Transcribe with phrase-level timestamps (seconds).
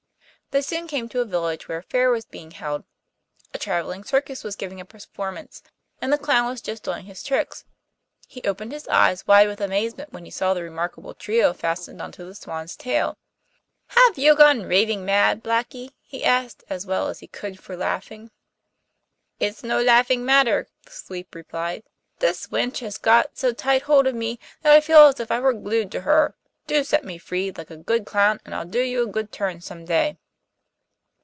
[0.53, 2.83] They soon came to a village where a fair was being held.
[3.53, 5.63] A travelling circus was giving a performance,
[6.01, 7.63] and the clown was just doing his tricks.
[8.27, 12.11] He opened his eyes wide with amazement when he saw the remarkable trio fastened on
[12.11, 13.15] to the swan's tail.
[13.87, 18.29] 'Have you gone raving mad, Blackie?' he asked as well as he could for laughing.
[19.39, 21.81] 'It's no laughing matter,' the sweep replied.
[22.19, 25.39] 'This wench has got so tight hold of me that I feel as if I
[25.39, 26.35] were glued to her.
[26.67, 29.61] Do set me free, like a good clown, and I'll do you a good turn
[29.61, 30.17] some day.